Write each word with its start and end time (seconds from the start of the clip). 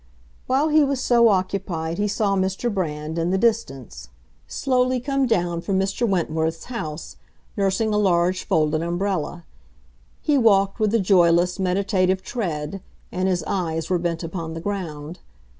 While 0.47 0.69
he 0.69 0.83
was 0.83 0.99
so 0.99 1.29
occupied 1.29 1.99
he 1.99 2.07
saw 2.07 2.35
Mr. 2.35 2.73
Brand, 2.73 3.19
in 3.19 3.29
the 3.29 3.37
distance, 3.37 4.09
slowly 4.47 4.99
come 4.99 5.27
down 5.27 5.61
from 5.61 5.77
Mr. 5.79 6.09
Wentworth's 6.09 6.63
house, 6.65 7.17
nursing 7.55 7.93
a 7.93 7.99
large 7.99 8.43
folded 8.43 8.81
umbrella. 8.81 9.43
He 10.19 10.39
walked 10.39 10.79
with 10.79 10.91
a 10.95 10.99
joyless, 10.99 11.59
meditative 11.59 12.23
tread, 12.23 12.81
and 13.11 13.27
his 13.29 13.43
eyes 13.45 13.91
were 13.91 13.99
bent 13.99 14.23
upon 14.23 14.55
the 14.55 14.59
ground. 14.59 15.19